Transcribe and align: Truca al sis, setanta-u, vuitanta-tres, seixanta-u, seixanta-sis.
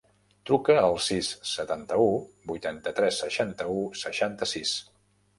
Truca 0.49 0.75
al 0.83 0.95
sis, 1.07 1.27
setanta-u, 1.49 2.07
vuitanta-tres, 2.51 3.19
seixanta-u, 3.25 3.77
seixanta-sis. 4.05 4.73